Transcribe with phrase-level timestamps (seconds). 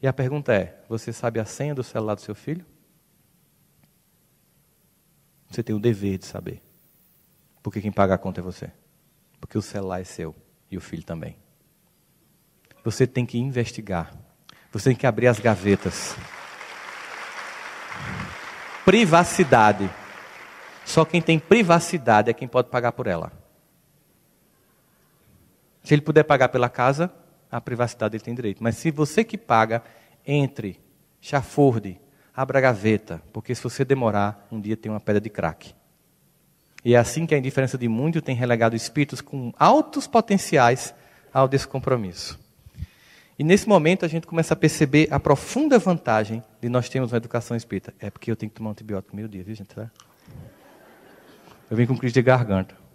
[0.00, 2.64] E a pergunta é: você sabe a senha do celular do seu filho?
[5.50, 6.62] Você tem o dever de saber.
[7.62, 8.70] Porque quem paga a conta é você.
[9.40, 10.34] Porque o celular é seu
[10.70, 11.36] e o filho também.
[12.84, 14.12] Você tem que investigar.
[14.72, 16.14] Você tem que abrir as gavetas.
[18.84, 19.90] Privacidade.
[20.84, 23.32] Só quem tem privacidade é quem pode pagar por ela.
[25.82, 27.12] Se ele puder pagar pela casa,
[27.50, 28.62] a privacidade ele tem direito.
[28.62, 29.82] Mas se você que paga,
[30.26, 30.80] entre,
[31.20, 32.00] chafurde,
[32.34, 35.74] abra a gaveta, porque se você demorar, um dia tem uma pedra de crack.
[36.84, 40.94] E é assim que a indiferença de mundo tem relegado espíritos com altos potenciais
[41.32, 42.38] ao descompromisso.
[43.38, 47.18] E nesse momento a gente começa a perceber a profunda vantagem de nós termos uma
[47.18, 47.92] educação espírita.
[47.98, 49.74] É porque eu tenho que tomar um antibiótico meio dia, viu gente?
[51.68, 52.85] Eu vim com crise de garganta.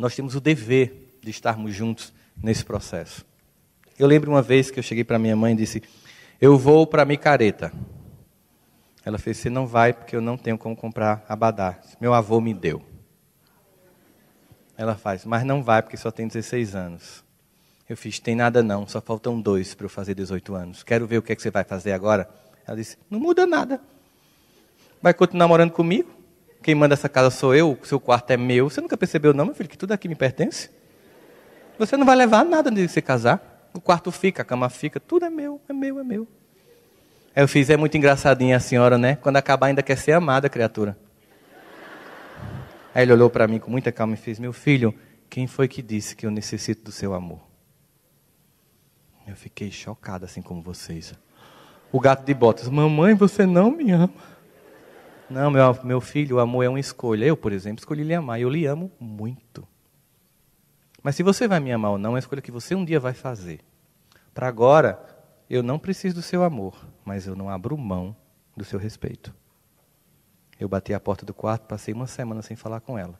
[0.00, 2.10] Nós temos o dever de estarmos juntos
[2.42, 3.24] nesse processo.
[3.98, 5.82] Eu lembro uma vez que eu cheguei para minha mãe e disse:
[6.40, 7.70] Eu vou para Micareta.
[9.04, 11.78] Ela fez: Você não vai porque eu não tenho como comprar abadá.
[12.00, 12.82] Meu avô me deu.
[14.74, 17.22] Ela faz: Mas não vai porque só tem 16 anos.
[17.86, 20.82] Eu fiz: Tem nada não, só faltam dois para eu fazer 18 anos.
[20.82, 22.26] Quero ver o que, é que você vai fazer agora.
[22.66, 23.78] Ela disse: Não muda nada.
[25.02, 26.19] Vai continuar morando comigo?
[26.70, 28.70] Quem manda essa casa sou eu, seu quarto é meu.
[28.70, 30.70] Você nunca percebeu, não, meu filho, que tudo aqui me pertence?
[31.76, 33.68] Você não vai levar nada de se casar.
[33.74, 36.28] O quarto fica, a cama fica, tudo é meu, é meu, é meu.
[37.34, 39.16] Aí eu fiz, é muito engraçadinha a senhora, né?
[39.16, 40.96] Quando acabar ainda quer ser amada, criatura.
[42.94, 44.94] Aí ele olhou para mim com muita calma e fez, meu filho,
[45.28, 47.40] quem foi que disse que eu necessito do seu amor?
[49.26, 51.14] Eu fiquei chocada, assim como vocês.
[51.90, 54.30] O gato de botas, mamãe, você não me ama.
[55.30, 57.24] Não, meu, meu filho, o amor é uma escolha.
[57.24, 59.66] Eu, por exemplo, escolhi lhe amar eu lhe amo muito.
[61.00, 62.98] Mas se você vai me amar ou não, é uma escolha que você um dia
[62.98, 63.60] vai fazer.
[64.34, 65.00] Para agora,
[65.48, 68.14] eu não preciso do seu amor, mas eu não abro mão
[68.56, 69.32] do seu respeito.
[70.58, 73.18] Eu bati a porta do quarto, passei uma semana sem falar com ela.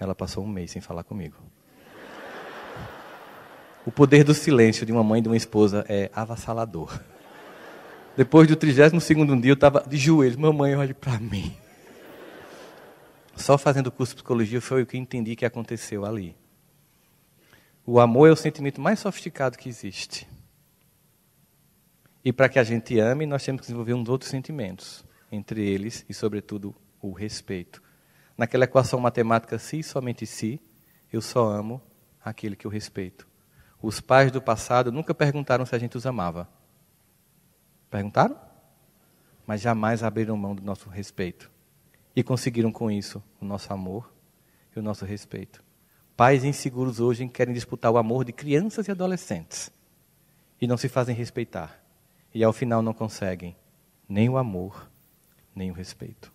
[0.00, 1.36] Ela passou um mês sem falar comigo.
[3.84, 6.98] O poder do silêncio de uma mãe e de uma esposa é avassalador.
[8.16, 8.92] Depois do 32
[9.40, 10.36] dia, eu estava de joelhos.
[10.36, 11.56] Mamãe, olhe para mim.
[13.34, 16.36] Só fazendo o curso de psicologia foi o que entendi que aconteceu ali.
[17.84, 20.28] O amor é o sentimento mais sofisticado que existe.
[22.24, 26.06] E para que a gente ame, nós temos que desenvolver uns outros sentimentos, entre eles
[26.08, 27.82] e, sobretudo, o respeito.
[28.38, 30.60] Naquela equação matemática, se somente se,
[31.12, 31.82] eu só amo
[32.24, 33.28] aquele que eu respeito.
[33.82, 36.48] Os pais do passado nunca perguntaram se a gente os amava.
[37.94, 38.36] Perguntaram?
[39.46, 41.48] Mas jamais abriram mão do nosso respeito.
[42.16, 44.12] E conseguiram com isso o nosso amor
[44.74, 45.62] e o nosso respeito.
[46.16, 49.70] Pais inseguros hoje querem disputar o amor de crianças e adolescentes
[50.60, 51.80] e não se fazem respeitar.
[52.34, 53.54] E ao final não conseguem
[54.08, 54.90] nem o amor,
[55.54, 56.32] nem o respeito.